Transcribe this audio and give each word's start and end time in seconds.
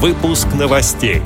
Выпуск 0.00 0.46
новостей. 0.56 1.22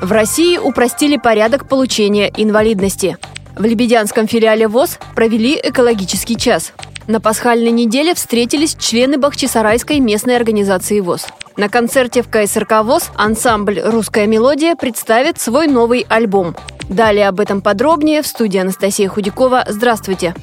В 0.00 0.10
России 0.10 0.56
упростили 0.56 1.18
порядок 1.18 1.68
получения 1.68 2.32
инвалидности. 2.34 3.18
В 3.54 3.62
Лебедянском 3.62 4.26
филиале 4.26 4.66
ВОЗ 4.66 4.98
провели 5.14 5.60
экологический 5.62 6.38
час. 6.38 6.72
На 7.06 7.20
пасхальной 7.20 7.72
неделе 7.72 8.14
встретились 8.14 8.74
члены 8.74 9.18
Бахчисарайской 9.18 10.00
местной 10.00 10.36
организации 10.36 11.00
ВОЗ. 11.00 11.26
На 11.58 11.68
концерте 11.68 12.22
в 12.22 12.30
КСРК 12.30 12.82
ВОЗ 12.84 13.10
ансамбль 13.16 13.82
«Русская 13.84 14.26
мелодия» 14.26 14.76
представит 14.76 15.38
свой 15.38 15.66
новый 15.66 16.06
альбом. 16.08 16.56
Далее 16.88 17.28
об 17.28 17.38
этом 17.38 17.60
подробнее 17.60 18.22
в 18.22 18.26
студии 18.26 18.60
Анастасия 18.60 19.10
Худякова. 19.10 19.66
Здравствуйте! 19.68 20.34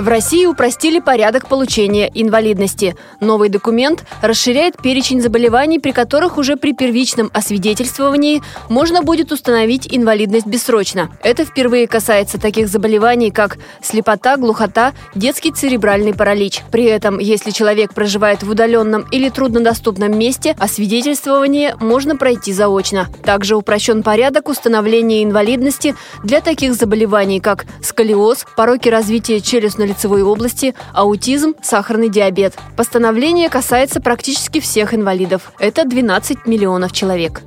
В 0.00 0.08
России 0.08 0.46
упростили 0.46 0.98
порядок 0.98 1.46
получения 1.46 2.10
инвалидности. 2.14 2.96
Новый 3.20 3.50
документ 3.50 4.04
расширяет 4.22 4.80
перечень 4.80 5.20
заболеваний, 5.20 5.78
при 5.78 5.92
которых 5.92 6.38
уже 6.38 6.56
при 6.56 6.72
первичном 6.72 7.30
освидетельствовании 7.34 8.40
можно 8.70 9.02
будет 9.02 9.30
установить 9.30 9.86
инвалидность 9.90 10.46
бессрочно. 10.46 11.10
Это 11.22 11.44
впервые 11.44 11.86
касается 11.86 12.40
таких 12.40 12.68
заболеваний, 12.68 13.30
как 13.30 13.58
слепота, 13.82 14.38
глухота, 14.38 14.94
детский 15.14 15.52
церебральный 15.52 16.14
паралич. 16.14 16.62
При 16.72 16.84
этом, 16.84 17.18
если 17.18 17.50
человек 17.50 17.92
проживает 17.92 18.42
в 18.42 18.48
удаленном 18.50 19.02
или 19.10 19.28
труднодоступном 19.28 20.18
месте, 20.18 20.56
освидетельствование 20.58 21.76
можно 21.78 22.16
пройти 22.16 22.54
заочно. 22.54 23.08
Также 23.22 23.54
упрощен 23.54 24.02
порядок 24.02 24.48
установления 24.48 25.22
инвалидности 25.22 25.94
для 26.24 26.40
таких 26.40 26.72
заболеваний, 26.72 27.38
как 27.38 27.66
сколиоз, 27.82 28.46
пороки 28.56 28.88
развития 28.88 29.42
челюстно 29.42 29.89
лицевой 29.90 30.22
области, 30.22 30.74
аутизм, 30.94 31.54
сахарный 31.62 32.08
диабет. 32.08 32.54
Постановление 32.76 33.48
касается 33.48 34.00
практически 34.00 34.60
всех 34.60 34.94
инвалидов. 34.94 35.52
Это 35.58 35.84
12 35.84 36.46
миллионов 36.46 36.92
человек. 36.92 37.42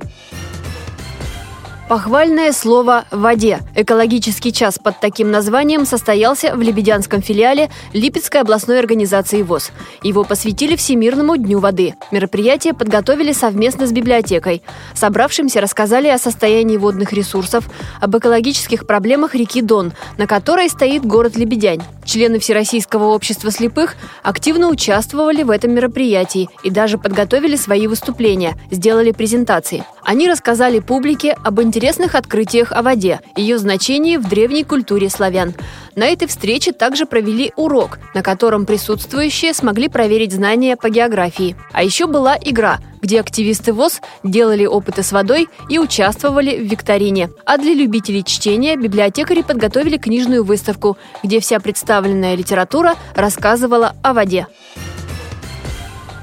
Похвальное 1.88 2.52
слово 2.52 3.04
«воде». 3.10 3.60
Экологический 3.74 4.54
час 4.54 4.78
под 4.78 5.00
таким 5.00 5.30
названием 5.30 5.84
состоялся 5.84 6.56
в 6.56 6.62
Лебедянском 6.62 7.20
филиале 7.20 7.70
Липецкой 7.92 8.40
областной 8.40 8.78
организации 8.78 9.42
ВОЗ. 9.42 9.70
Его 10.02 10.24
посвятили 10.24 10.76
Всемирному 10.76 11.36
дню 11.36 11.58
воды. 11.58 11.94
Мероприятие 12.10 12.72
подготовили 12.72 13.32
совместно 13.32 13.86
с 13.86 13.92
библиотекой. 13.92 14.62
Собравшимся 14.94 15.60
рассказали 15.60 16.08
о 16.08 16.16
состоянии 16.16 16.78
водных 16.78 17.12
ресурсов, 17.12 17.68
об 18.00 18.16
экологических 18.16 18.86
проблемах 18.86 19.34
реки 19.34 19.60
Дон, 19.60 19.92
на 20.16 20.26
которой 20.26 20.70
стоит 20.70 21.04
город 21.04 21.36
Лебедянь. 21.36 21.82
Члены 22.06 22.38
Всероссийского 22.38 23.08
общества 23.08 23.50
слепых 23.50 23.96
активно 24.22 24.68
участвовали 24.68 25.42
в 25.42 25.50
этом 25.50 25.72
мероприятии 25.72 26.48
и 26.62 26.70
даже 26.70 26.96
подготовили 26.96 27.56
свои 27.56 27.86
выступления, 27.86 28.54
сделали 28.70 29.12
презентации. 29.12 29.84
Они 30.02 30.28
рассказали 30.28 30.80
публике 30.80 31.36
об 31.42 31.60
интересных 31.84 32.14
открытиях 32.14 32.72
о 32.72 32.80
воде, 32.80 33.20
ее 33.36 33.58
значении 33.58 34.16
в 34.16 34.26
древней 34.26 34.64
культуре 34.64 35.10
славян. 35.10 35.52
На 35.94 36.06
этой 36.06 36.26
встрече 36.26 36.72
также 36.72 37.04
провели 37.04 37.52
урок, 37.56 37.98
на 38.14 38.22
котором 38.22 38.64
присутствующие 38.64 39.52
смогли 39.52 39.88
проверить 39.88 40.32
знания 40.32 40.78
по 40.78 40.88
географии. 40.88 41.56
А 41.72 41.82
еще 41.82 42.06
была 42.06 42.38
игра, 42.40 42.78
где 43.02 43.20
активисты 43.20 43.74
ВОЗ 43.74 44.00
делали 44.22 44.64
опыты 44.64 45.02
с 45.02 45.12
водой 45.12 45.46
и 45.68 45.78
участвовали 45.78 46.56
в 46.56 46.62
викторине. 46.62 47.28
А 47.44 47.58
для 47.58 47.74
любителей 47.74 48.24
чтения 48.24 48.76
библиотекари 48.76 49.42
подготовили 49.42 49.98
книжную 49.98 50.42
выставку, 50.42 50.96
где 51.22 51.38
вся 51.38 51.60
представленная 51.60 52.34
литература 52.34 52.94
рассказывала 53.14 53.94
о 54.02 54.14
воде. 54.14 54.46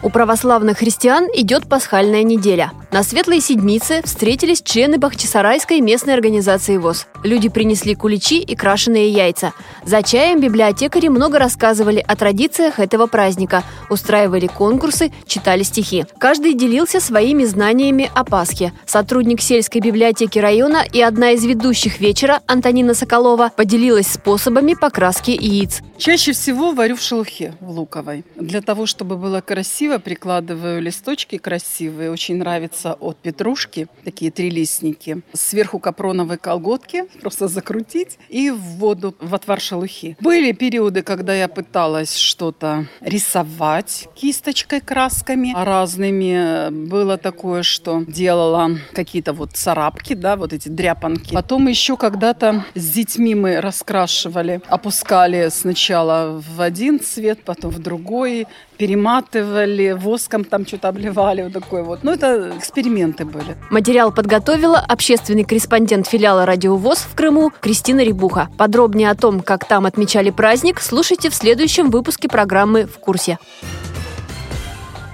У 0.01 0.09
православных 0.09 0.79
христиан 0.79 1.27
идет 1.35 1.69
пасхальная 1.69 2.23
неделя. 2.23 2.71
На 2.91 3.03
Светлой 3.03 3.39
Седмице 3.39 4.01
встретились 4.03 4.61
члены 4.61 4.97
Бахчисарайской 4.97 5.79
местной 5.79 6.13
организации 6.13 6.75
ВОЗ. 6.75 7.07
Люди 7.23 7.47
принесли 7.47 7.95
куличи 7.95 8.41
и 8.41 8.53
крашеные 8.53 9.09
яйца. 9.09 9.53
За 9.85 10.03
чаем 10.03 10.41
библиотекари 10.41 11.07
много 11.07 11.39
рассказывали 11.39 12.03
о 12.05 12.17
традициях 12.17 12.79
этого 12.79 13.07
праздника, 13.07 13.63
устраивали 13.89 14.47
конкурсы, 14.47 15.13
читали 15.25 15.63
стихи. 15.63 16.05
Каждый 16.19 16.53
делился 16.53 16.99
своими 16.99 17.45
знаниями 17.45 18.11
о 18.13 18.25
Пасхе. 18.25 18.73
Сотрудник 18.85 19.39
сельской 19.39 19.79
библиотеки 19.79 20.37
района 20.37 20.83
и 20.91 21.01
одна 21.01 21.31
из 21.31 21.45
ведущих 21.45 22.01
вечера, 22.01 22.41
Антонина 22.45 22.93
Соколова, 22.93 23.53
поделилась 23.55 24.07
способами 24.07 24.73
покраски 24.73 25.31
яиц. 25.31 25.81
Чаще 25.97 26.33
всего 26.33 26.71
варю 26.71 26.97
в 26.97 27.01
шелухе, 27.01 27.53
в 27.61 27.69
луковой. 27.69 28.25
Для 28.35 28.61
того, 28.61 28.85
чтобы 28.85 29.15
было 29.15 29.39
красиво, 29.39 29.97
прикладываю 29.97 30.81
листочки 30.81 31.37
красивые. 31.37 32.11
Очень 32.11 32.37
нравится 32.37 32.80
от 32.85 33.17
петрушки, 33.17 33.87
такие 34.03 34.31
трилистники. 34.31 35.21
Сверху 35.33 35.79
капроновые 35.79 36.37
колготки, 36.37 37.05
просто 37.21 37.47
закрутить 37.47 38.17
и 38.29 38.49
в 38.49 38.59
воду, 38.59 39.15
в 39.19 39.33
отвар 39.35 39.59
шелухи. 39.59 40.17
Были 40.19 40.51
периоды, 40.51 41.03
когда 41.03 41.33
я 41.33 41.47
пыталась 41.47 42.15
что-то 42.15 42.87
рисовать 43.01 44.07
кисточкой, 44.15 44.81
красками 44.81 45.53
разными. 45.55 46.69
Было 46.87 47.17
такое, 47.17 47.63
что 47.63 48.03
делала 48.07 48.71
какие-то 48.93 49.33
вот 49.33 49.51
царапки, 49.53 50.13
да, 50.13 50.35
вот 50.35 50.53
эти 50.53 50.69
дряпанки. 50.69 51.33
Потом 51.33 51.67
еще 51.67 51.97
когда-то 51.97 52.65
с 52.75 52.89
детьми 52.89 53.35
мы 53.35 53.61
раскрашивали, 53.61 54.61
опускали 54.67 55.49
сначала 55.49 56.41
в 56.55 56.61
один 56.61 56.99
цвет, 56.99 57.43
потом 57.43 57.71
в 57.71 57.79
другой, 57.79 58.47
перематывали, 58.77 59.91
воском 59.91 60.43
там 60.43 60.65
что-то 60.65 60.87
обливали, 60.87 61.43
вот 61.43 61.53
такой 61.53 61.83
вот. 61.83 62.03
Ну, 62.03 62.11
это 62.11 62.59
эксперименты 62.71 63.25
были. 63.25 63.57
Материал 63.69 64.11
подготовила 64.11 64.79
общественный 64.79 65.43
корреспондент 65.43 66.07
филиала 66.07 66.45
«Радио 66.45 66.75
ВОЗ» 66.77 66.99
в 66.99 67.15
Крыму 67.15 67.51
Кристина 67.59 68.01
Рибуха. 68.01 68.49
Подробнее 68.57 69.09
о 69.09 69.15
том, 69.15 69.41
как 69.41 69.65
там 69.65 69.85
отмечали 69.85 70.29
праздник, 70.29 70.79
слушайте 70.79 71.29
в 71.29 71.35
следующем 71.35 71.89
выпуске 71.89 72.29
программы 72.29 72.85
«В 72.85 72.97
курсе». 72.99 73.37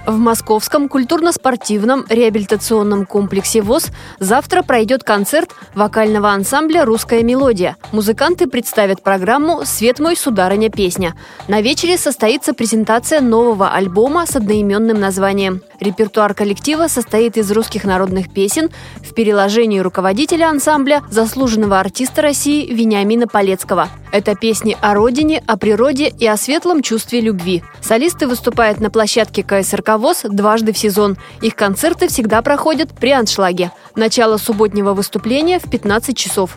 В 0.06 0.16
Московском 0.16 0.88
культурно-спортивном 0.88 2.06
реабилитационном 2.08 3.04
комплексе 3.04 3.60
ВОЗ 3.60 3.88
завтра 4.18 4.62
пройдет 4.62 5.04
концерт 5.04 5.50
вокального 5.74 6.30
ансамбля 6.30 6.86
«Русская 6.86 7.22
мелодия». 7.22 7.76
Музыканты 7.92 8.46
представят 8.46 9.02
программу 9.02 9.66
«Свет 9.66 9.98
мой, 9.98 10.16
сударыня, 10.16 10.70
песня». 10.70 11.14
На 11.46 11.60
вечере 11.60 11.98
состоится 11.98 12.54
презентация 12.54 13.20
нового 13.20 13.70
альбома 13.74 14.24
с 14.24 14.34
одноименным 14.34 14.98
названием. 14.98 15.60
Репертуар 15.80 16.34
коллектива 16.34 16.88
состоит 16.88 17.36
из 17.36 17.50
русских 17.52 17.84
народных 17.84 18.32
песен 18.32 18.70
в 18.96 19.14
переложении 19.14 19.78
руководителя 19.78 20.48
ансамбля, 20.48 21.02
заслуженного 21.10 21.78
артиста 21.78 22.22
России 22.22 22.72
Вениамина 22.72 23.28
Полецкого. 23.28 23.88
Это 24.10 24.34
песни 24.34 24.76
о 24.80 24.94
родине, 24.94 25.42
о 25.46 25.56
природе 25.56 26.08
и 26.08 26.26
о 26.26 26.36
светлом 26.36 26.82
чувстве 26.82 27.20
любви. 27.20 27.62
Солисты 27.80 28.26
выступают 28.26 28.80
на 28.80 28.90
площадке 28.90 29.42
КСРК 29.42 29.98
ВОЗ 29.98 30.22
дважды 30.24 30.72
в 30.72 30.78
сезон. 30.78 31.16
Их 31.42 31.54
концерты 31.54 32.08
всегда 32.08 32.42
проходят 32.42 32.90
при 32.90 33.10
аншлаге. 33.10 33.70
Начало 33.94 34.36
субботнего 34.36 34.94
выступления 34.94 35.58
в 35.58 35.70
15 35.70 36.16
часов. 36.16 36.56